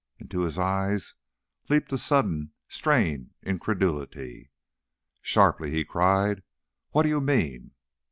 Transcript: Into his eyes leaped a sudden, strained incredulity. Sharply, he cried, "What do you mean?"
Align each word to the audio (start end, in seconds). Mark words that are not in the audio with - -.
Into 0.17 0.39
his 0.39 0.57
eyes 0.57 1.13
leaped 1.69 1.93
a 1.93 1.97
sudden, 1.99 2.53
strained 2.67 3.35
incredulity. 3.43 4.49
Sharply, 5.21 5.69
he 5.69 5.85
cried, 5.85 6.41
"What 6.89 7.03
do 7.03 7.09
you 7.09 7.21
mean?" 7.21 7.73